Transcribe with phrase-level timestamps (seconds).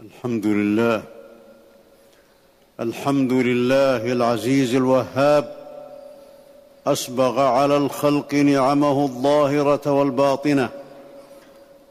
[0.00, 1.02] الحمد لله.
[2.80, 5.56] الحمد لله العزيز الوهاب.
[6.86, 10.68] اسبغ على الخلق نعمه الظاهرة والباطنة.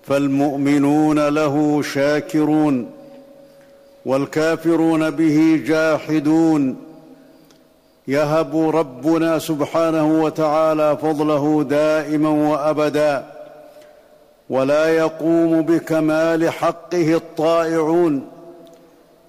[0.03, 2.91] فالمؤمنون له شاكرون.
[4.05, 6.75] والكافرون به جاحدون.
[8.07, 13.38] يهب ربنا سبحانه وتعالى فضله دائما وأبدا.
[14.49, 18.27] ولا يقوم بكمال حقه الطائعون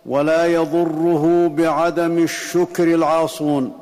[0.06, 3.72] ولا يضره بعدم الشكر العاصون.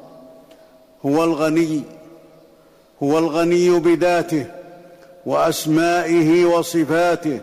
[1.07, 1.83] هو الغني
[3.03, 4.47] هو الغني بذاته
[5.27, 7.41] وأسمائه وصفاته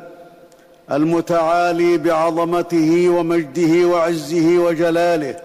[0.92, 5.36] المتعالي بعظمته ومجده وعزه وجلاله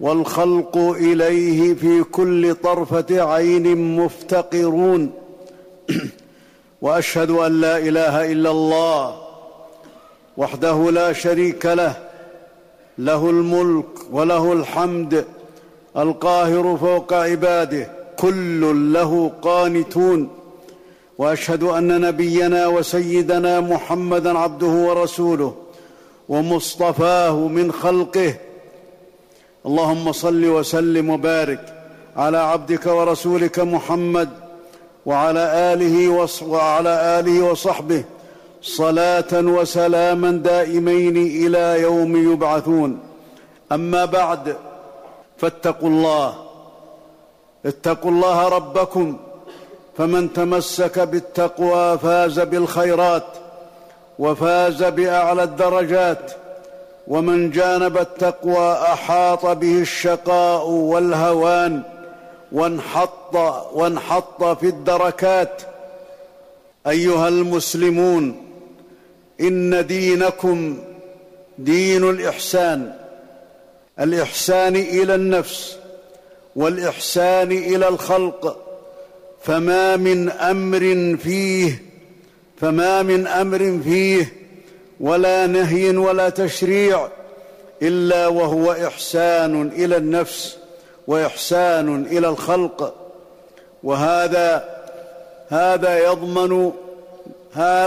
[0.00, 5.10] والخلق إليه في كل طرفة عين مفتقرون.
[6.82, 9.20] وأشهد أن لا إله إلا الله
[10.36, 11.96] وحده لا شريك له
[12.98, 15.24] له الملك وله الحمد
[15.96, 20.30] القاهر فوق عباده كل له قانتون.
[21.18, 25.54] وأشهد أن نبينا وسيدنا محمدا عبده ورسوله
[26.28, 28.34] ومصطفاه من خلقه.
[29.66, 31.74] اللهم صل وسلم وبارك
[32.16, 34.47] على عبدك ورسولك محمد
[35.08, 38.04] وعلى آله وعلى آله وصحبه
[38.62, 42.98] صلاة وسلاما دائمين إلى يوم يبعثون.
[43.72, 44.56] أما بعد
[45.38, 46.34] فاتقوا الله
[47.66, 49.16] اتقوا الله ربكم
[49.96, 53.26] فمن تمسك بالتقوى فاز بالخيرات
[54.18, 56.32] وفاز بأعلى الدرجات
[57.08, 61.82] ومن جانب التقوى أحاط به الشقاء والهوان
[62.52, 63.34] وانحط
[63.74, 65.62] وانحط في الدركات.
[66.86, 68.44] أيها المسلمون
[69.40, 70.78] إن دينكم
[71.58, 72.94] دين الإحسان.
[74.00, 75.76] الإحسان إلى النفس
[76.56, 78.64] والإحسان إلى الخلق.
[79.42, 81.82] فما من أمر فيه
[82.60, 84.32] فما من أمر فيه
[85.00, 87.08] ولا نهي ولا تشريع
[87.82, 90.56] إلا وهو إحسان إلى النفس.
[91.08, 92.94] وإحسان إلى الخلق
[93.82, 94.64] وهذا
[95.48, 96.72] هذا يضمن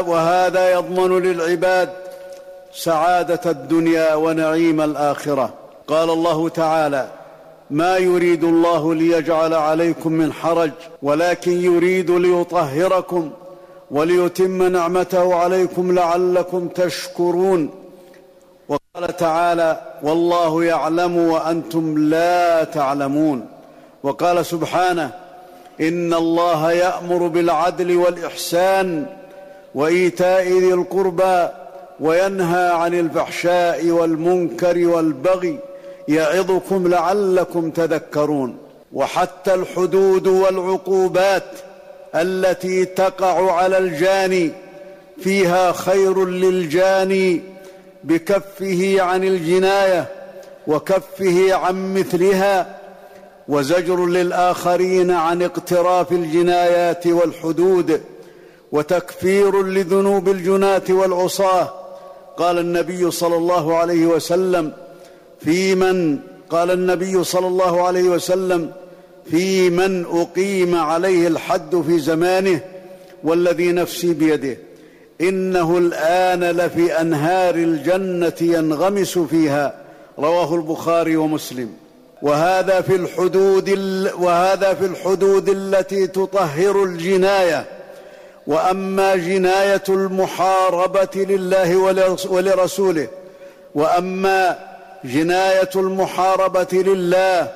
[0.08, 1.90] وهذا يضمن للعباد
[2.74, 5.54] سعادة الدنيا ونعيم الآخرة.
[5.88, 7.08] قال الله تعالى
[7.70, 10.72] ما يريد الله ليجعل عليكم من حرج
[11.02, 13.32] ولكن يريد ليطهركم
[13.92, 17.81] وليتم نعمته عليكم لعلكم تشكرون.
[18.96, 23.48] وقال تعالى والله يعلم وأنتم لا تعلمون.
[24.04, 25.12] وقال سبحانه
[25.82, 29.06] إن الله يأمر بالعدل والإحسان
[29.76, 31.48] وإيتاء ذي القربى
[32.00, 35.60] وينهى عن الفحشاء والمنكر والبغي
[36.08, 38.58] يعظكم لعلكم تذكرون.
[38.94, 41.52] وحتى الحدود والعقوبات
[42.16, 44.52] التي تقع على الجاني
[45.20, 47.51] فيها خير للجاني
[48.04, 50.08] بكفه عن الجناية
[50.68, 52.78] وكفه عن مثلها
[53.48, 58.02] وزجر للآخرين عن اقتراف الجنايات والحدود
[58.72, 61.74] وتكفير لذنوب الجناه والعصاة.
[62.38, 64.74] قال النبي صلى الله عليه وسلم
[65.40, 66.20] في من
[66.50, 68.72] قال النبي صلى الله عليه وسلم
[69.32, 72.62] في من أقيم عليه الحد في زمانه
[73.24, 74.58] والذي نفسي بيده.
[75.22, 79.74] إنه الآن لفي أنهار الجنة ينغمس فيها.
[80.20, 81.70] رواه البخاري ومسلم.
[82.22, 83.70] وهذا في الحدود
[84.20, 87.66] وهذا في الحدود التي تطهر الجناية.
[88.48, 91.78] وأما جناية المحاربة لله
[92.30, 93.08] ولرسوله
[93.76, 94.60] وأما
[95.04, 97.52] جناية المحاربة لله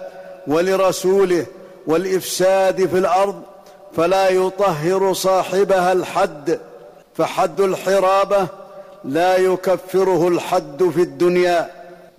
[0.48, 1.46] ولرسوله
[1.88, 3.42] والإفساد في الأرض
[3.98, 6.60] فلا يطهر صاحبها الحد.
[7.18, 8.48] فحد الحرابة
[9.04, 11.70] لا يكفره الحد في الدنيا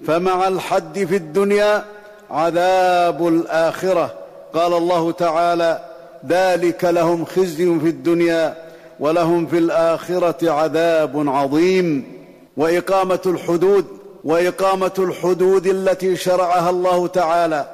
[0.06, 1.84] فمع الحد في الدنيا
[2.30, 4.14] عذاب الآخرة.
[4.54, 5.80] قال الله تعالى
[6.28, 8.54] ذلك لهم خزي في الدنيا
[9.00, 12.12] ولهم في الآخرة عذاب عظيم.
[12.56, 13.86] وإقامة الحدود
[14.24, 17.66] وإقامة الحدود التي شرعها الله تعالى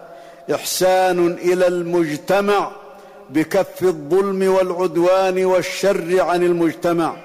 [0.54, 2.70] إحسان إلى المجتمع
[3.34, 7.16] بكف الظلم والعدوان والشر عن المجتمع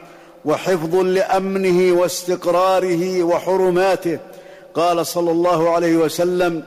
[0.46, 4.20] وحفظ لأمنه واستقراره وحرماته.
[4.74, 6.64] قال صلى الله عليه وسلم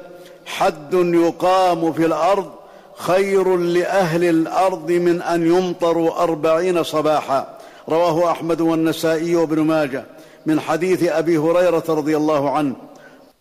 [0.47, 2.51] حد يقام في الأرض
[2.97, 7.59] خير لأهل الأرض من أن يمطروا أربعين صباحا.
[7.89, 10.05] رواه أحمد والنسائي وابن ماجه
[10.47, 12.75] من حديث أبي هريرة رضي الله عنه.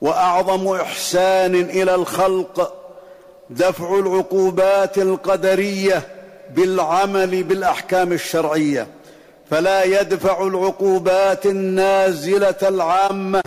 [0.02, 2.74] وأعظم إحسان إلى الخلق
[3.50, 6.08] دفع العقوبات القدرية
[6.56, 8.88] بالعمل بالأحكام الشرعية.
[9.50, 13.44] فلا يدفع العقوبات النازلة العامة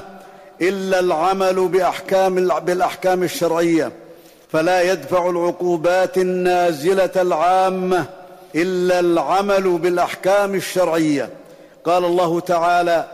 [0.60, 3.92] إلا العمل بأحكام بالأحكام الشرعية.
[4.52, 8.04] فلا يدفع العقوبات النازلة العامة
[8.54, 11.28] إلا العمل بالأحكام الشرعية.
[11.84, 13.04] قال الله تعالى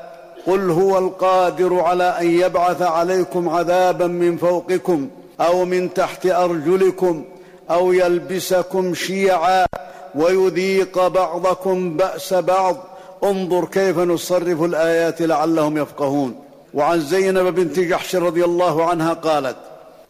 [0.47, 5.09] قل هو القادر على أن يبعث عليكم عذابا من فوقكم
[5.41, 7.25] أو من تحت أرجلكم
[7.71, 9.67] أو يلبسكم شيعا
[10.15, 12.77] ويذيق بعضكم بأس بعض.
[13.25, 16.45] انظر كيف نصرف الآيات لعلهم يفقهون.
[16.75, 19.57] وعن زينب بنت جحش رضي الله عنها قالت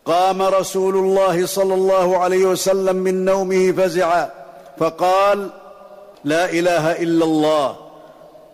[0.05, 4.31] قام رسول الله صلى الله عليه وسلم من نومه فزعا
[4.79, 5.51] فقال
[6.25, 7.77] لا إله إلا الله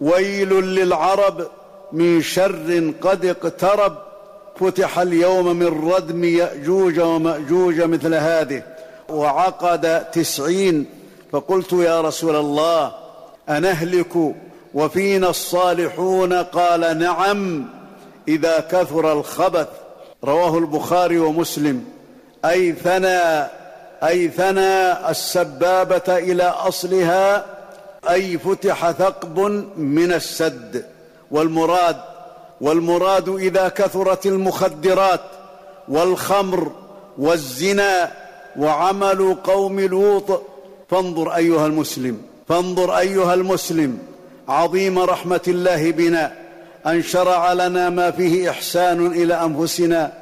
[0.00, 1.46] ويل للعرب
[1.92, 3.96] من شر قد اقترب.
[4.56, 8.62] فتح اليوم من ردم يأجوج ومأجوج مثل هذه
[9.08, 10.86] وعقد تسعين.
[11.32, 12.92] فقلت يا رسول الله
[13.48, 14.34] أنهلك
[14.74, 17.66] وفينا الصالحون؟ قال نعم
[18.28, 19.68] إذا كثر الخبث.
[20.24, 21.84] رواه البخاري ومسلم.
[22.44, 23.48] اي ثنى
[24.02, 27.44] اي ثنى السبابة إلى أصلها
[28.10, 29.38] أي فتح ثقب
[29.76, 30.84] من السد.
[31.30, 31.96] والمراد
[32.64, 35.20] والمراد إذا كثرت المخدرات
[35.88, 36.72] والخمر
[37.18, 38.12] والزنا
[38.56, 40.42] وعمل قوم لوط
[40.90, 42.18] فانظر أيها المسلم
[42.48, 43.98] فانظر أيها المسلم
[44.48, 46.32] عظيم رحمة الله بنا
[46.86, 50.12] أن شرع لنا ما فيه إحسان إلى أنفسنا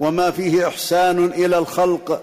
[0.00, 2.22] وما فيه إحسان إلى الخلق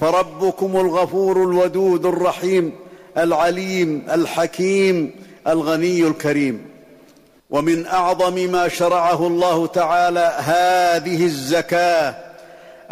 [0.00, 2.72] فربكم الغفور الودود الرحيم
[3.18, 5.10] العليم الحكيم
[5.46, 6.75] الغني الكريم.
[7.50, 12.14] ومن أعظم ما شرعه الله تعالى هذه الزكاة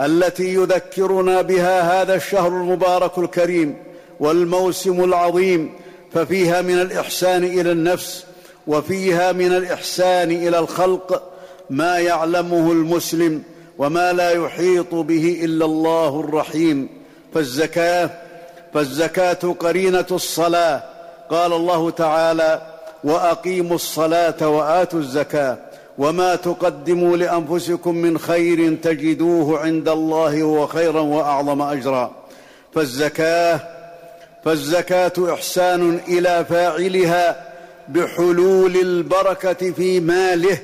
[0.00, 3.76] التي يذكرنا بها هذا الشهر المبارك الكريم
[4.20, 5.74] والموسم العظيم
[6.12, 8.24] ففيها من الإحسان إلى النفس
[8.66, 11.22] وفيها من الإحسان إلى الخلق
[11.70, 13.42] ما يعلمه المسلم
[13.78, 16.88] وما لا يحيط به إلا الله الرحيم.
[17.34, 18.10] فالزكاة
[18.74, 20.82] فالزكاة قرينة الصلاة.
[21.30, 22.73] قال الله تعالى
[23.04, 25.58] وأقيموا الصلاة وآتوا الزكاة
[25.98, 32.10] وما تقدموا لأنفسكم من خير تجدوه عند الله هو خيرا وأعظم أجرا.
[32.74, 33.60] فالزكاه
[34.44, 37.44] فالزكاة إحسان إلى فاعلها
[37.88, 40.58] بحلول البركة في ماله.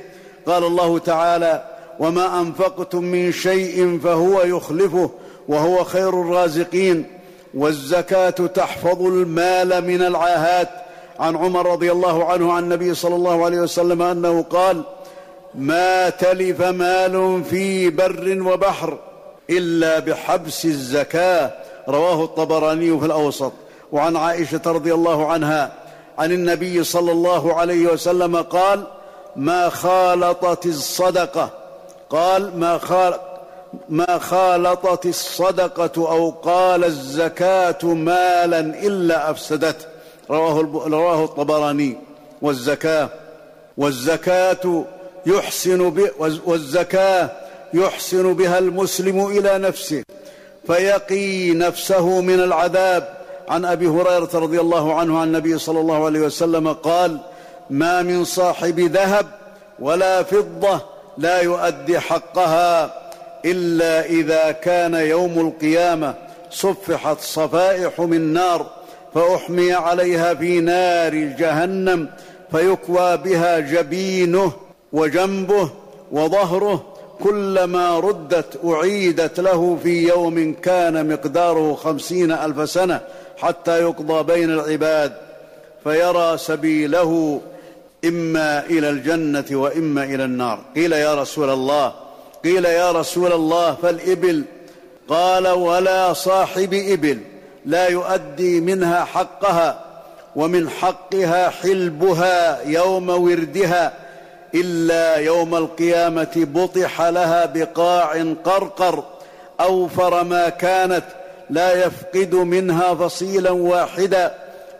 [0.47, 1.65] قال الله تعالى
[1.99, 5.11] وما أنفقتم من شيء فهو يخلفه
[5.49, 7.07] وهو خير الرازقين.
[7.55, 10.69] والزكاة تحفظ المال من العاهات
[11.21, 14.83] عن عمر رضي الله عنه عن النبي صلى الله عليه وسلم أنه قال
[15.55, 18.99] ما تلف مال في بر وبحر
[19.51, 21.51] إلا بحبس الزكاة.
[21.89, 23.53] رواه الطبراني في الأوسط.
[23.93, 25.73] وعن عائشة رضي الله عنها
[26.19, 28.83] عن النبي صلى الله عليه وسلم قال
[29.37, 31.51] ما خالطت الصدقة.
[32.11, 33.15] قال ما خال
[33.89, 39.90] ما خالطت الصدقة أو قال الزكاة مالا إلا أفسدته.
[40.31, 41.97] رواه رواه الطبراني.
[42.43, 43.09] والزكاة.
[43.77, 44.85] والزكاة
[45.27, 46.11] يحسن ب
[46.47, 47.31] والزكاة
[47.75, 50.03] يحسن بها المسلم إلى نفسه.
[50.67, 53.21] فيقي نفسه من العذاب.
[53.49, 57.19] عن أبي هريرة رضي الله عنه عن النبي صلى الله عليه وسلم قال
[57.71, 59.27] ما من صاحب ذهب
[59.79, 60.81] ولا فضة
[61.19, 62.95] لا يؤدي حقها
[63.45, 66.15] إلا إذا كان يوم القيامة
[66.51, 68.67] صفحت صفائح من نار
[69.15, 72.09] فأحمي عليها في نار جهنم
[72.51, 74.53] فيكوى بها جبينه
[74.93, 75.71] وجنبه
[76.13, 76.85] وظهره
[77.21, 83.01] كلما ردت أعيدت له في يوم كان مقداره خمسين ألف سنة
[83.39, 85.13] حتى يقضى بين العباد
[85.85, 87.41] فيرى سبيله
[88.05, 90.61] إما إلى الجنة وإما إلى النار.
[90.77, 91.95] قيل يا رسول الله
[92.45, 94.45] قيل يا رسول الله فالإبل.
[95.09, 97.19] قال ولا صاحب إبل.
[97.67, 99.81] لا يؤدي منها حقها
[100.37, 103.93] ومن حقها حلبها يوم وردها
[104.55, 109.05] إلا يوم القيامة بطح لها بقاع قرقر
[109.61, 111.05] أوفر ما كانت
[111.51, 114.35] لا يفقد منها فصيلا واحدا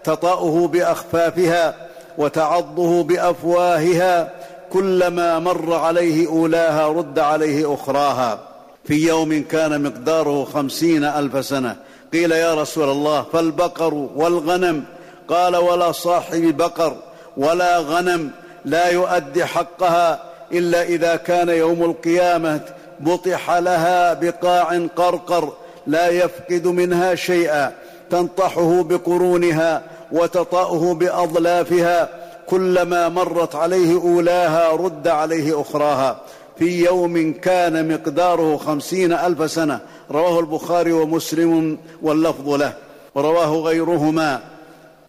[0.05, 1.75] تطأه بأخفافها
[2.19, 4.31] وتعضه بأفواهها
[4.73, 8.39] كلما مر عليه أولاها رد عليه أخراها.
[8.85, 11.77] في يوم كان مقداره خمسين ألف سنة
[12.13, 14.85] قيل يا رسول الله فالبقر والغنم.
[15.29, 16.97] قال ولا صاحب بقر
[17.37, 18.31] ولا غنم
[18.65, 22.61] لا يؤدي حقها إلا إذا كان يوم القيامة
[23.01, 25.53] بطح لها بقاع قرقر
[25.87, 27.73] لا يفقد منها شيئا.
[28.11, 32.09] تنطحه بقرونها وتطأه باضلافها
[32.47, 36.21] كلما مرت عليه أولاها رد عليه أخراها.
[36.59, 39.81] في يوم كان مقداره خمسين ألف سنة.
[40.11, 42.73] رواه البخاري ومسلم واللفظ له
[43.15, 44.41] ورواه غيرهما.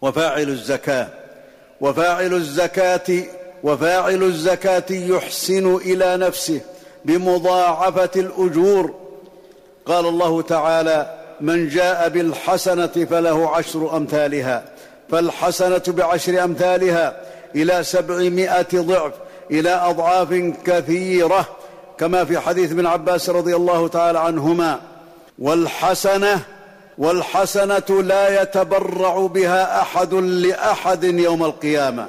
[0.02, 1.08] وفاعل الزكاة
[1.80, 3.24] وفاعل الزكاة
[3.62, 6.60] وفاعل الزكاة يحسن إلى نفسه
[7.04, 8.94] بمضاعفة الأجور.
[9.86, 14.64] قال الله تعالى من جاء بالحسنة فله عشر أمثالها
[15.10, 17.16] فالحسنة بعشر أمثالها
[17.56, 19.12] إلى سبعمائة ضعف
[19.50, 20.32] إلى أضعاف
[20.64, 21.48] كثيرة.
[21.98, 24.80] كما في حديث ابن عباس رضي الله تعالى عنهما.
[25.38, 26.40] والحسنة
[26.98, 32.08] والحسنة لا يتبرع بها أحد لأحد يوم القيامة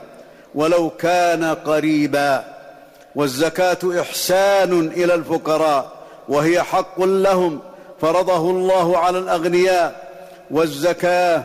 [0.55, 2.43] ولو كان قريبا.
[3.15, 5.91] والزكاة إحسان إلى الفقراء
[6.29, 7.59] وهي حق لهم
[8.01, 10.13] فرضه الله على الأغنياء.
[10.51, 11.43] والزكاة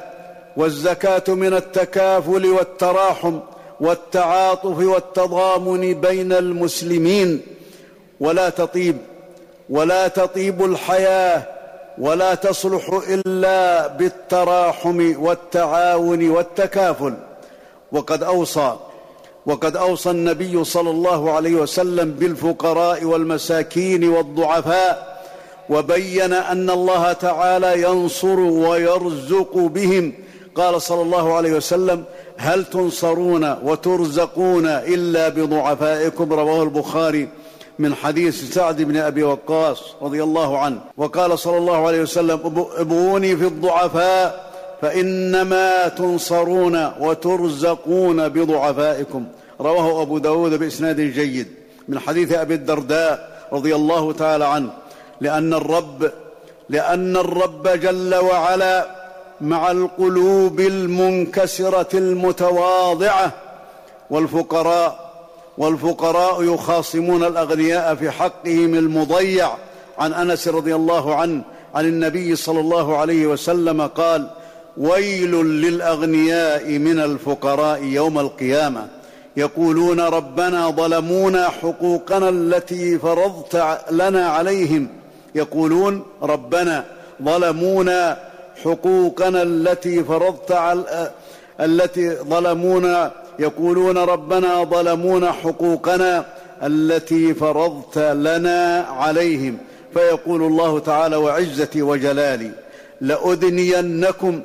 [0.57, 3.39] والزكاة من التكافل والتراحم
[3.81, 7.43] والتعاطف والتضامن بين المسلمين.
[8.21, 8.97] ولا تطيب
[9.71, 11.58] ولا تطيب الحياة
[12.01, 17.15] ولا تصلح إلا بالتراحم والتعاون والتكافل.
[17.93, 18.77] وقد أوصى
[19.47, 25.23] وقد أوصى النبي صلى الله عليه وسلم بالفقراء والمساكين والضعفاء
[25.71, 30.13] وبين أن الله تعالى ينصر ويرزق بهم.
[30.55, 32.05] قال صلى الله عليه وسلم
[32.37, 37.29] هل تنصرون وترزقون إلا بضعفائكم؟ رواه البخاري.
[37.79, 42.41] من حديث سعد بن أبي وقاص رضي الله عنه وقال صلى الله عليه وسلم
[42.77, 44.49] أبغوني في الضعفاء
[44.83, 49.25] فإنما تنصرون وترزقون بضعفائكم.
[49.61, 51.47] رواه أبو داود بإسناد جيد.
[51.89, 54.71] من حديث أبي الدرداء رضي الله تعالى عنه
[55.21, 56.11] لأن الرب
[56.69, 58.87] لأن الرب جل وعلا
[59.41, 63.33] مع القلوب المنكسرة المتواضعة
[64.11, 65.08] والفقراء
[65.59, 69.51] والفقراء يخاصمون الأغنياء في حقهم المضيع.
[69.99, 71.43] عن أنس رضي الله عنه
[71.75, 74.31] عن النبي صلى الله عليه وسلم قال
[74.77, 78.89] ويل للأغنياء من الفقراء يوم القيامة.
[79.37, 84.89] يقولون ربنا ظلمونا حقوقنا التي فرضت لنا عليهم.
[85.35, 86.85] يقولون ربنا
[87.23, 88.19] ظلمونا
[88.65, 91.11] حقوقنا التي فرضت على
[91.61, 96.25] التي ظلمونا يقولون ربنا ظلمونا حقوقنا
[96.63, 99.59] التي فرضت لنا عليهم.
[99.95, 102.51] فيقول الله تعالى وعزتي وجلالي
[103.01, 104.41] لأدنينكم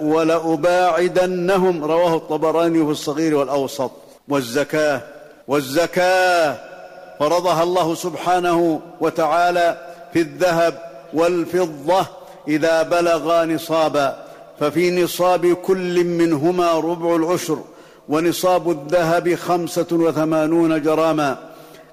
[0.00, 1.84] ولأباعدنهم.
[1.84, 3.90] رواه الطبراني في الصغير والأوسط.
[4.28, 5.00] والزكاة
[5.48, 6.56] والزكاة
[7.18, 9.78] فرضها الله سبحانه وتعالى
[10.12, 10.78] في الذهب
[11.14, 12.06] والفضة
[12.48, 14.16] إذا بلغا نصابا.
[14.60, 17.58] ففي نصاب كل منهما ربع العشر.
[18.10, 21.38] ونصاب الذهب خمسة وثمانون جراما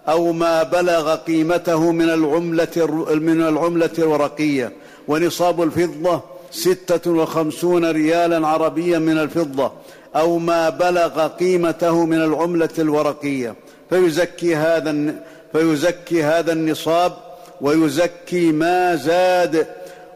[0.10, 4.72] أو ما بلغ قيمته من العملة من العملة الورقية.
[5.08, 6.22] ونصاب الفضة
[6.52, 9.72] ستة وخمسون ريالا عربيا من الفضة
[10.16, 13.56] أو ما بلغ قيمته من العملة الورقية.
[13.90, 15.16] فيزكي هذا
[15.54, 17.14] فيزكي هذا النصاب
[17.62, 19.68] ويزكي ما زاد.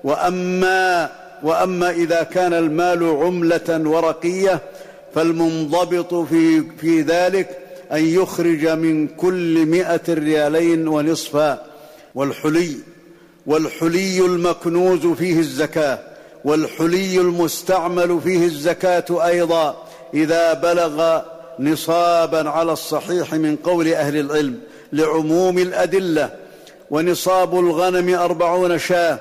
[0.04, 1.10] وأما
[1.44, 4.62] وأما إذا كان المال عملة ورقية
[5.16, 7.58] فالمنضبط في, في ذلك
[7.92, 11.66] أن يخرج من كل مئة ريالين ونصفا
[12.16, 12.76] والحلي
[13.46, 16.00] والحلي المكنوز فيه الزكاة
[16.46, 21.22] والحلي المستعمل فيه الزكاة أيضا إذا بلغ
[21.60, 24.60] نصابا على الصحيح من قول أهل العلم
[24.94, 26.30] لعموم الأدلة
[26.92, 29.20] ونصاب الغنم أربعون شاة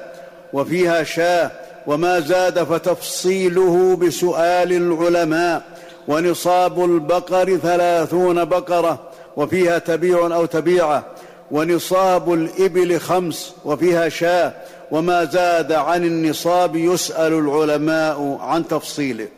[0.52, 1.50] وفيها شاة
[1.86, 5.62] وما زاد فتفصيله بسؤال العلماء
[6.08, 8.98] ونصاب البقر ثلاثون بقرة
[9.36, 11.04] وفيها تبيع أو تبيعة
[11.50, 14.52] ونصاب الإبل خمس وفيها شاة
[14.90, 19.28] وما زاد عن النصاب يسأل العلماء عن تفصيله.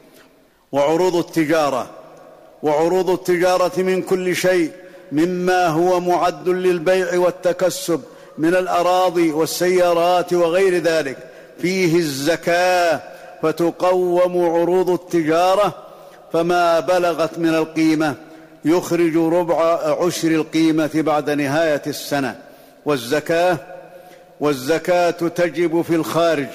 [0.73, 1.87] وعروض التجارة
[2.63, 4.71] وعروض التجارة من كل شيء
[5.13, 8.01] مما هو معد للبيع والتكسب
[8.39, 11.17] من الأراضي والسيارات وغير ذلك.
[11.59, 13.01] فيه الزكاة
[13.43, 15.75] فتقوم عروض التجارة
[16.33, 18.15] فما بلغت من القيمة
[18.65, 19.61] يخرج ربع
[20.07, 22.39] عشر القيمة بعد نهاية السنة.
[22.87, 23.59] والزكاة
[24.41, 26.47] والزكاة تجب في الخارج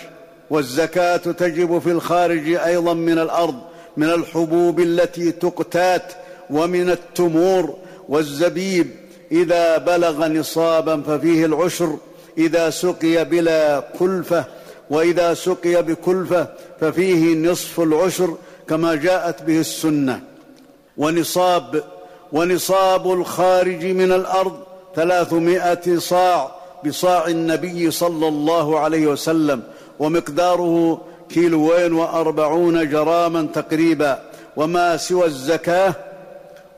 [0.50, 3.55] والزكاة تجب في الخارج أيضا من الأرض
[3.98, 6.13] من الحبوب التي تقتات
[6.50, 7.75] ومن التمور
[8.10, 8.88] والزبيب.
[9.31, 11.98] إذا بلغ نصابا ففيه العشر
[12.38, 14.46] إذا سقي بلا كلفة
[14.89, 16.48] وإذا سقي بكلفة
[16.81, 18.38] ففيه نصف العشر.
[18.69, 20.21] كما جاءت به السنة.
[20.97, 21.83] ونصاب
[22.31, 24.59] ونصاب الخارج من الأرض
[24.95, 26.51] ثلاثمائة صاع
[26.86, 29.63] بصاع النبي صلى الله عليه وسلم
[30.00, 34.19] ومقداره كيلوين وأربعون جراما تقريبا.
[34.57, 35.93] وما سوى الزكاة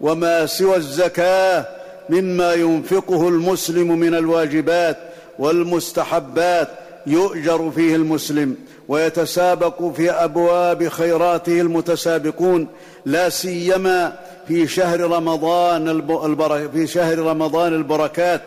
[0.02, 1.66] وما سوى الزكاة
[2.10, 4.98] مما ينفقه المسلم من الواجبات
[5.40, 6.68] والمستحبات
[7.08, 8.56] يؤجر فيه المسلم
[8.88, 12.68] ويتسابق في أبواب خيراته المتسابقون
[13.06, 16.70] لا سيما في شهر رمضان.
[16.74, 18.42] في شهر رمضان البركات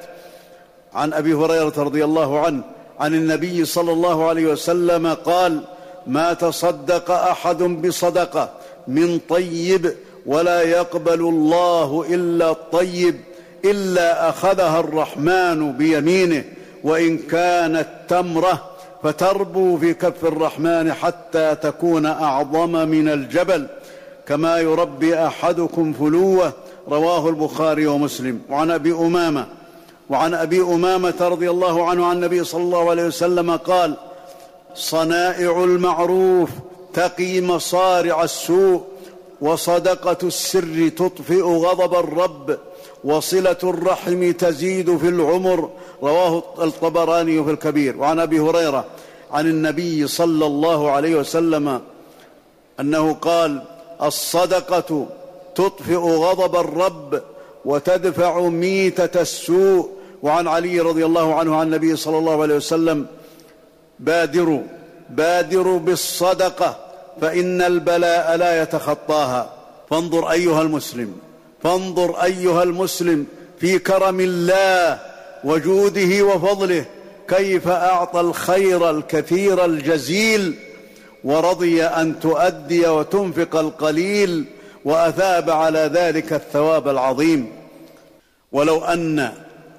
[0.94, 2.62] عن أبي هريرة رضي الله عنه
[3.00, 5.60] عن النبي صلى الله عليه وسلم قال
[6.06, 8.50] ما تصدق أحد بصدقة
[8.88, 9.94] من طيب
[10.26, 13.20] ولا يقبل الله إلا الطيب
[13.64, 16.44] إلا أخذها الرحمن بيمينه
[16.84, 18.64] وإن كانت تمرة
[19.02, 23.66] فتربو في كف الرحمن حتى تكون أعظم من الجبل
[24.26, 26.52] كما يربي أحدكم فلوة
[26.88, 28.40] رواه البخاري ومسلم.
[28.50, 29.46] وعن أبي أمامة
[30.10, 33.96] وعن أبي أمامة رضي الله عنه عن النبي صلى الله عليه وسلم قال
[34.74, 36.50] صنائع المعروف
[36.94, 38.82] تقي مصارع السوء
[39.40, 42.58] وصدقة السر تطفئ غضب الرب
[43.04, 45.70] وصلة الرحم تزيد في العمر
[46.02, 47.96] رواه الطبراني في الكبير.
[47.96, 48.84] وعن أبي هريرة
[49.30, 51.80] عن النبي صلى الله عليه وسلم
[52.80, 53.62] أنه قال
[54.02, 55.06] الصدقة
[55.54, 57.22] تطفئ غضب الرب
[57.64, 59.90] وتدفع ميتة السوء.
[60.22, 63.06] وعن علي رضي الله عنه عن النبي صلى الله عليه وسلم
[64.00, 64.62] بادروا
[65.10, 66.76] بادروا بالصدقة
[67.20, 69.50] فإن البلاء لا يتخطاها.
[69.90, 71.16] فانظر أيها المسلم
[71.62, 73.26] فانظر أيها المسلم
[73.58, 75.11] في كرم الله
[75.44, 76.84] وجوده وفضله
[77.28, 80.54] كيف أعطى الخير الكثير الجزيل
[81.24, 84.44] ورضي أن تؤدي وتنفق القليل
[84.84, 87.46] وأثاب على ذلك الثواب العظيم.
[88.52, 89.32] ولو أن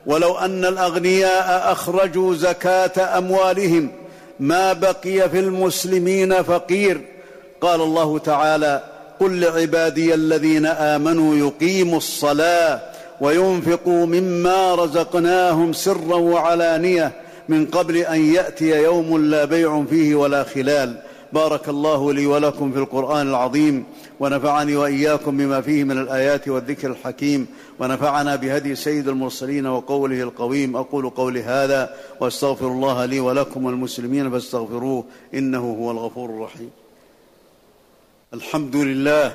[0.05, 3.91] ولو أن الأغنياء أخرجوا زكاة أموالهم
[4.39, 7.01] ما بقي في المسلمين فقير.
[7.61, 8.83] قال الله تعالى
[9.19, 12.92] قل لعبادي الذين آمنوا يقيموا الصلاة
[13.23, 17.11] وينفقوا مما رزقناهم سرا وعلانية
[17.49, 21.01] من قبل أن يأتي يوم لا بيع فيه ولا خلال.
[21.33, 23.83] بارك الله لي ولكم في القرآن العظيم
[24.19, 27.47] ونفعني وإياكم بما فيه من الآيات والذكر الحكيم
[27.79, 30.75] ونفعنا بهدي سيد المرسلين وقوله القويم.
[30.77, 36.69] أقول قولي هذا وأستغفر الله لي ولكم والمسلمين فاستغفروه إنه هو الغفور الرحيم.
[38.33, 39.33] الحمد لله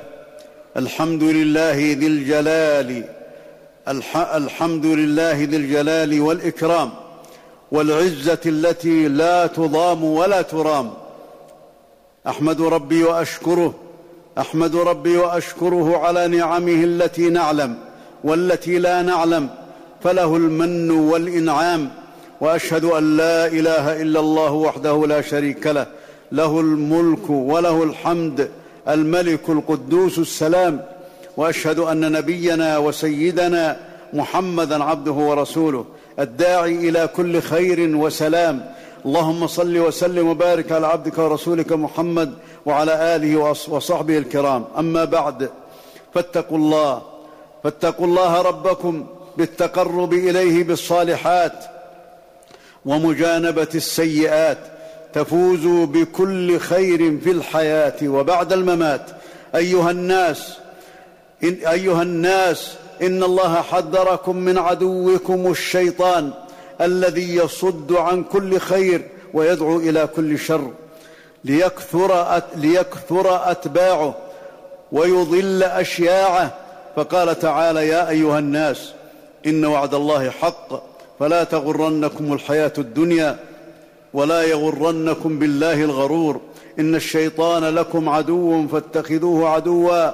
[0.76, 3.17] الحمد لله ذي الجلال
[3.88, 6.90] الحمد لله ذي الجلال والإكرام
[7.72, 10.90] والعزة التي لا تضام ولا ترام.
[12.26, 13.74] أحمد ربي وأشكره
[14.38, 17.78] أحمد ربي وأشكره على نعمه التي نعلم
[18.24, 19.48] والتي لا نعلم
[20.02, 21.90] فله المن والإنعام
[22.40, 25.86] وأشهد أن لا إله إلا الله وحده لا شريك له
[26.32, 28.50] له الملك وله الحمد
[28.88, 30.84] الملك القدوس السلام
[31.38, 33.76] وأشهد أن نبينا وسيدنا
[34.12, 35.84] محمدا عبده ورسوله
[36.18, 38.72] الداعي إلى كل خير وسلام.
[39.06, 42.34] اللهم صل وسلم وبارك على عبدك ورسولك محمد
[42.66, 43.36] وعلى آله
[43.68, 44.64] وصحبه الكرام.
[44.78, 45.50] أما بعد
[46.14, 47.02] فاتقوا الله
[47.64, 51.64] فاتقوا الله ربكم بالتقرب إليه بالصالحات
[52.86, 54.58] ومجانبة السيئات.
[55.12, 59.06] تفوزوا بكل خير في الحياة وبعد الممات.
[59.54, 60.58] أيها الناس
[61.44, 66.30] إن أيها الناس إن الله حذركم من عدوكم الشيطان
[66.80, 70.70] الذي يصد عن كل خير ويدعو إلى كل شر
[71.44, 74.14] ليكثر, ليكثر أتباعه
[74.92, 76.54] ويضل أشياعه
[76.96, 78.92] فقال تعالى يا أيها الناس
[79.46, 80.82] إن وعد الله حق
[81.20, 83.38] فلا تغرنكم الحياة الدنيا
[84.14, 86.40] ولا يغرنكم بالله الغرور
[86.78, 90.10] إن الشيطان لكم عدو فاتخذوه عدوا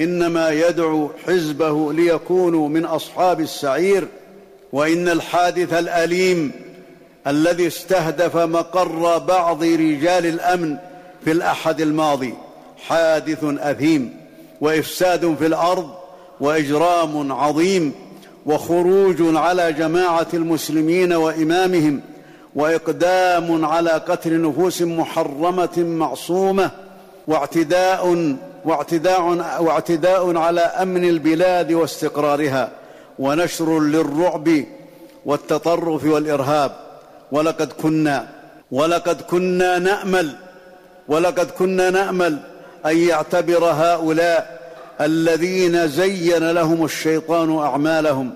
[0.00, 4.08] إنما يدعو حزبه ليكونوا من أصحاب السعير
[4.72, 6.52] وإن الحادث الأليم
[7.26, 10.76] الذي استهدف مقر بعض رجال الأمن
[11.24, 12.34] في الأحد الماضي
[12.86, 14.16] حادث أثيم
[14.60, 15.90] وإفساد في الأرض
[16.40, 17.92] وإجرام عظيم
[18.46, 22.00] وخروج على جماعة المسلمين وإمامهم
[22.54, 26.70] وإقدام على قتل نفوس محرمة معصومة
[27.26, 29.22] واعتداء واعتداء,
[29.60, 32.70] واعتداء على أمن البلاد واستقرارها
[33.18, 34.64] ونشر للرعب
[35.24, 36.72] والتطرف والإرهاب.
[37.32, 38.28] ولقد كنا
[38.70, 40.36] ولقد كنا نأمل
[41.08, 42.38] ولقد كنا نأمل
[42.86, 44.56] أن يعتبر هؤلاء
[45.00, 48.30] الذين زين لهم الشيطان أعمالهم.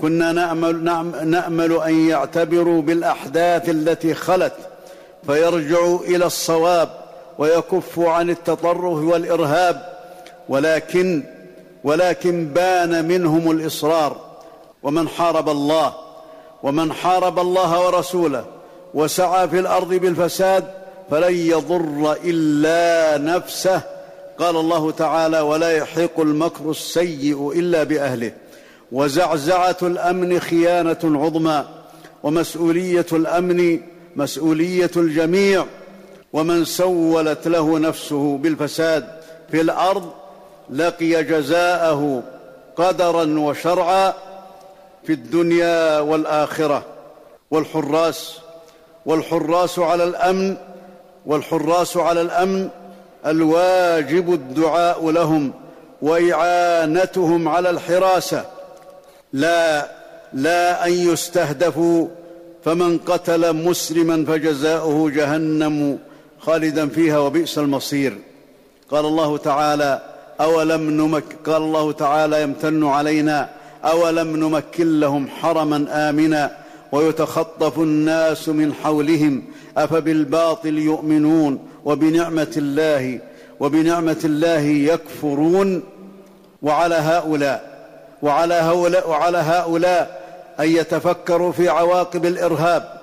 [0.00, 0.84] كنا نأمل,
[1.24, 4.54] نأمل أن يعتبروا بالأحداث التي خلت
[5.26, 7.01] فيرجعوا إلى الصواب.
[7.38, 9.92] ويكفوا عن التطرف والإرهاب
[10.48, 11.22] ولكن
[11.84, 14.16] ولكن بان منهم الإصرار.
[14.82, 15.94] ومن حارب الله
[16.62, 18.44] ومن حارب الله ورسوله
[18.94, 20.64] وسعى في الأرض بالفساد
[21.10, 23.82] فلن يضر إلا نفسه.
[24.38, 28.32] قال الله تعالى ولا يحيق المكر السيء إلا بأهله
[28.92, 31.64] وزعزعة الأمن خيانة عظمى
[32.22, 33.80] ومسؤولية الأمن
[34.16, 35.66] مسؤولية الجميع.
[36.32, 39.06] ومن سولت له نفسه بالفساد
[39.50, 40.10] في الأرض
[40.70, 42.22] لقي جزاءه
[42.76, 44.12] قدرا وشرعا
[45.04, 46.84] في الدنيا والآخرة.
[47.50, 48.38] والحراس
[49.06, 50.56] والحراس على الأمن
[51.26, 52.68] والحراس على الأمن
[53.26, 55.52] الواجب الدعاء لهم
[56.02, 58.44] وإعانتهم على الحراسة.
[59.32, 59.88] لا
[60.32, 62.08] لا أن يستهدفوا
[62.64, 65.98] فمن قتل مسلما فجزاؤه جهنم.
[66.46, 68.18] خالدا فيها وبئس المصير.
[68.90, 70.02] قال الله تعالى
[70.40, 73.50] أولم نمك قال الله تعالى يمتن علينا
[73.84, 76.56] أولم نمكن لهم حرما آمنا
[76.92, 79.42] ويتخطف الناس من حولهم
[79.76, 83.20] أفبالباطل يؤمنون وبنعمة الله
[83.60, 85.82] وبنعمة الله يكفرون.
[86.62, 87.88] وعلى هؤلاء
[88.22, 90.22] وعلى هؤلاء وعلى هؤلاء
[90.60, 93.01] أن يتفكروا في عواقب الإرهاب.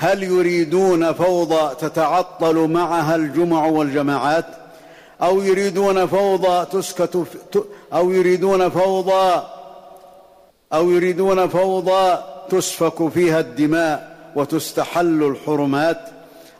[0.00, 4.44] هل يريدون فوضى تتعطل معها الجمع والجماعات؟
[5.22, 7.26] أو يريدون فوضى تسكت
[7.92, 9.42] أو يريدون فوضى
[10.72, 12.18] أو يريدون فوضى
[12.50, 16.00] تسفك فيها الدماء وتستحل الحرمات؟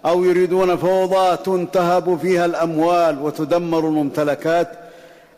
[0.06, 4.68] أو يريدون فوضى تنتهب فيها الأموال وتدمر الممتلكات؟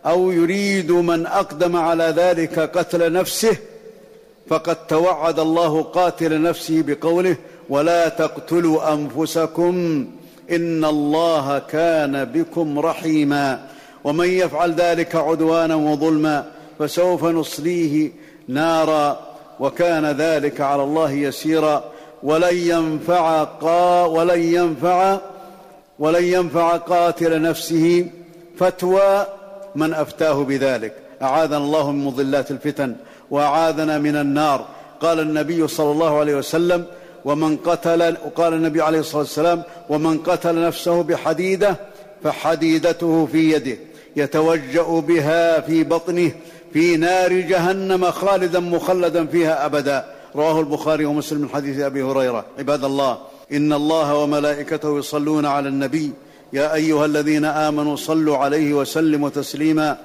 [0.07, 3.57] أو يريد من أقدم على ذلك قتل نفسه
[4.49, 7.37] فقد توعد الله قاتل نفسه بقوله
[7.71, 10.07] ولا تقتلوا أنفسكم
[10.51, 13.61] إن الله كان بكم رحيما
[14.05, 16.45] ومن يفعل ذلك عدوانا وظلما
[16.79, 18.11] فسوف نصليه
[18.49, 19.21] نارا
[19.61, 21.85] وكان ذلك على الله يسيرا
[22.23, 25.19] ولن ينفع قا ولن ينفع
[25.99, 28.07] ولن ينفع قاتل نفسه
[28.59, 29.27] فتوى
[29.75, 30.95] من أفتاه بذلك.
[31.23, 32.97] أعاذنا الله من مضلات الفتن
[33.31, 34.65] وأعاذنا من النار.
[35.01, 36.85] قال النبي صلى الله عليه وسلم
[37.25, 41.77] ومن قتل وقال النبي عليه الصلاة والسلام ومن قتل نفسه بحديدة
[42.25, 43.77] فحديدته في يده
[44.17, 46.33] يتوجأ بها في بطنه
[46.73, 50.05] في نار جهنم خالدا مخلدا فيها أبدا.
[50.37, 52.45] رواه البخاري ومسلم من حديث أبي هريرة.
[52.59, 53.19] عباد الله
[53.53, 56.13] إن الله وملائكته يصلون على النبي.
[56.53, 59.97] يا أيها الذين آمنوا صلوا عليه وسلموا تسليما.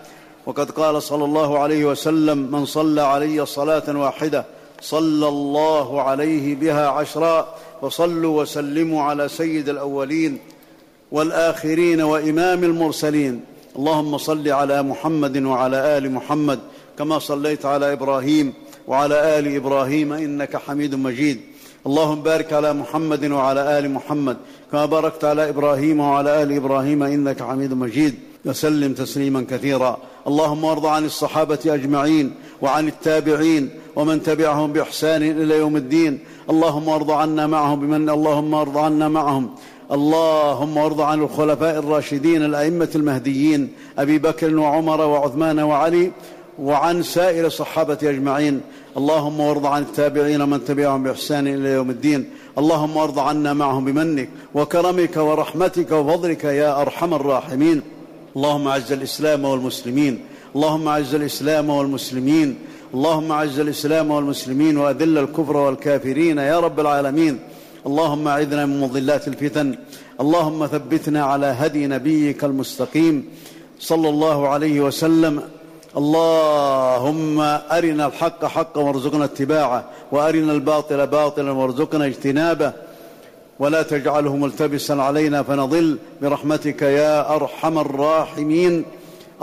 [0.45, 4.45] وقد قال صلى الله عليه وسلم من صلى علي صلاة واحدة
[4.85, 10.37] صلى الله عليه بها عشرا وصلوا وسلموا على سيد الأولين
[11.11, 13.41] والآخرين وإمام المرسلين.
[13.75, 16.59] اللهم صل على محمد وعلى آل محمد
[16.97, 18.53] كما صليت على إبراهيم
[18.87, 21.41] وعلى آل إبراهيم إنك حميد مجيد.
[21.87, 24.37] اللهم بارك على محمد وعلى آل محمد
[24.71, 28.15] كما باركت على إبراهيم وعلى آل إبراهيم إنك حميد مجيد.
[28.45, 29.97] وسلم تسليما كثيرا.
[30.27, 36.19] اللهم وارض عن الصحابة أجمعين وعن التابعين ومن تبعهم بإحسان إلى يوم الدين.
[36.49, 39.49] اللهم وارض عنا معهم بمن اللهم وارض عنا معهم.
[39.91, 46.11] اللهم وارض عن الخلفاء الراشدين الأئمة المهديين أبي بكر وعمر وعثمان وعلي
[46.59, 48.61] وعن سائر الصحابة أجمعين.
[48.97, 52.29] اللهم وارض عن التابعين ومن تبعهم بإحسان إلى يوم الدين.
[52.57, 57.81] اللهم وارض عنا معهم بمنك وكرمك ورحمتك وفضلك يا أرحم الراحمين.
[58.35, 60.19] اللهم أعز الإسلام والمسلمين.
[60.55, 62.55] اللهم أعز الإسلام والمسلمين.
[62.93, 67.39] اللهم أعز الإسلام والمسلمين وأذل الكفر والكافرين يا رب العالمين.
[67.87, 69.75] اللهم أعذنا من مضلات الفتن.
[70.21, 73.25] اللهم ثبتنا على هدي نبيك المستقيم
[73.79, 75.41] صلى الله عليه وسلم.
[75.97, 77.39] اللهم
[77.71, 82.73] أرنا الحق حقا وارزقنا اتباعه وأرنا الباطل باطلا وارزقنا اجتنابه.
[83.59, 88.83] ولا تجعله ملتبسا علينا فنضل برحمتك يا أرحم الراحمين.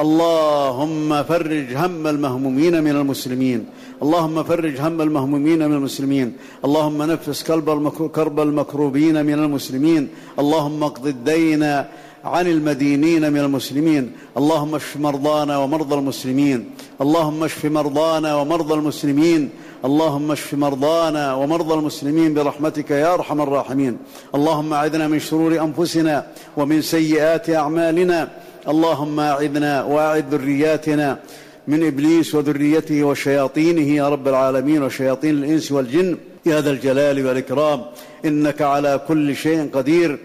[0.01, 3.67] اللهم فرج هم المهمومين من المسلمين.
[4.03, 6.33] اللهم فرج هم المهمومين من المسلمين.
[6.65, 7.43] اللهم نفس
[8.17, 10.09] كرب المكروبين من المسلمين.
[10.39, 11.63] اللهم اقض الدين
[12.25, 14.13] عن المدينين من المسلمين.
[14.37, 16.71] اللهم اشف مرضانا ومرضى المسلمين.
[17.01, 19.51] اللهم اشف مرضانا ومرضى المسلمين.
[19.85, 23.97] اللهم اشف مرضانا ومرضى المسلمين برحمتك يا أرحم الراحمين.
[24.35, 28.29] اللهم أعذنا من شرور أنفسنا ومن سيئات أعمالنا.
[28.69, 31.19] اللهم أعذنا وأعذ ذرياتنا
[31.69, 36.17] من إبليس وذريته وشياطينه يا رب العالمين وشياطين الإنس والجن.
[36.47, 37.81] يا ذا الجلال والإكرام.
[38.25, 40.19] إنك على كل شيء قدير.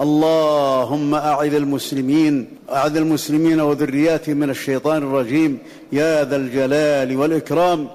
[0.00, 5.58] اللهم أعذ المسلمين أعذ المسلمين وذرياتهم من الشيطان الرجيم.
[5.92, 7.88] يا ذا الجلال والإكرام.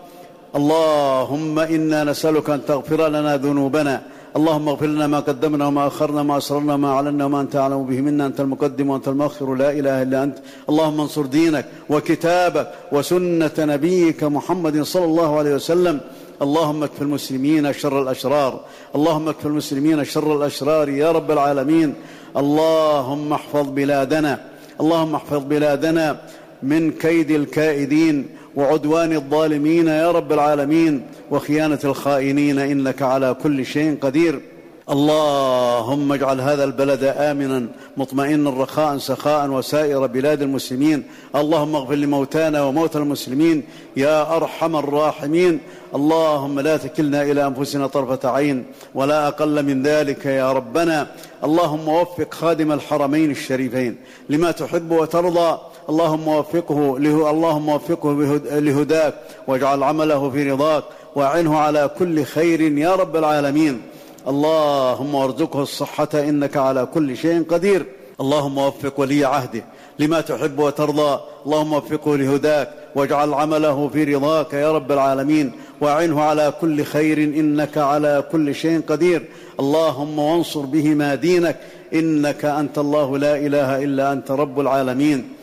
[0.56, 4.02] اللهم إنا نسألك أن تغفر لنا ذنوبنا.
[4.36, 8.02] اللهم اغفر لنا ما قدمنا وما أخرنا ما أسررنا ما أعلنا وما أنت أعلم به
[8.02, 8.26] منا.
[8.26, 9.56] أنت المقدم وأنت المؤخر.
[9.56, 10.38] لا إله إلا أنت.
[10.70, 16.00] اللهم انصر دينك وكتابك وسنة نبيك محمد صلى الله عليه وسلم.
[16.42, 18.66] اللهم اكف المسلمين شر الأشرار.
[18.96, 21.94] اللهم اكف المسلمين شر الأشرار يا رب العالمين.
[22.38, 24.40] اللهم احفظ بلادنا.
[24.82, 26.22] اللهم احفظ بلادنا
[26.64, 31.02] من كيد الكائدين وعدوان الظالمين يا رب العالمين.
[31.32, 34.42] وخيانة الخائنين إنك على كل شيء قدير.
[34.90, 37.68] اللهم اجعل هذا البلد آمنا
[37.98, 41.04] مطمئنا رخاء سخاء وسائر بلاد المسلمين.
[41.36, 43.64] اللهم اغفر لموتانا وموتى المسلمين.
[43.98, 45.60] يا أرحم الراحمين.
[45.96, 48.66] اللهم لا تكلنا إلى أنفسنا طرفة عين
[48.96, 51.08] ولا أقل من ذلك يا ربنا.
[51.44, 53.96] اللهم وفق خادم الحرمين الشريفين
[54.30, 55.58] لما تحب وترضى.
[55.90, 58.14] اللهم وفقه له اللهم وفقه
[58.46, 59.14] لهداك
[59.48, 60.84] واجعل عمله في رضاك
[61.16, 63.82] وأعنه على كل خير يا رب العالمين.
[64.28, 67.86] اللهم وارزقه الصحة إنك على كل شيء قدير.
[68.22, 69.64] اللهم وفق ولي عهده
[70.00, 71.20] لما تحب وترضى.
[71.46, 75.52] اللهم وفقه لهداك واجعل عمله في رضاك يا رب العالمين.
[75.82, 79.26] وأعنه على كل خير إنك على كل شيء قدير.
[79.60, 81.58] اللهم وانصر بهما دينك
[81.94, 85.41] إنك أنت الله لا إله إلا أنت رب العالمين.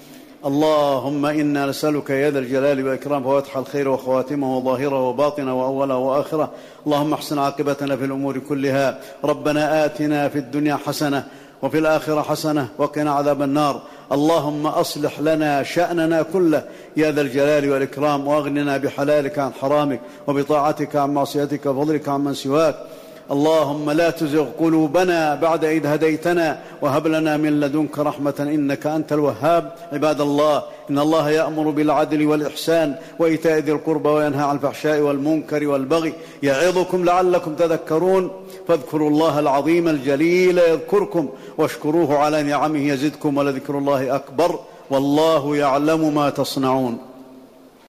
[0.48, 6.50] اللهم إنا نسألك يا ذا الجلال والإكرام فواتح الخير وخواتمه وظاهره وباطنه وأوله وآخره.
[6.86, 8.98] اللهم احسن عاقبتنا في الأمور كلها.
[9.24, 11.24] ربنا آتنا في الدنيا حسنة
[11.62, 13.82] وفي الآخرة حسنة وقنا عذاب النار.
[14.12, 16.64] اللهم أصلح لنا شأننا كله.
[16.96, 22.76] يا ذا الجلال والإكرام وأغننا بحلالك عن حرامك وبطاعتك عن معصيتك وفضلك عن من سواك.
[23.30, 29.72] اللهم لا تزغ قلوبنا بعد إذ هديتنا وهب لنا من لدنك رحمة إنك أنت الوهاب.
[29.92, 36.12] عباد الله إن الله يأمر بالعدل والإحسان وإيتاء ذي القربى وينهى عن الفحشاء والمنكر والبغي.
[36.42, 38.30] يعظكم لعلكم تذكرون.
[38.68, 44.58] فاذكروا الله العظيم الجليل يذكركم واشكروه على نعمه يزدكم ولذكر الله أكبر.
[44.90, 46.98] والله يعلم ما تصنعون.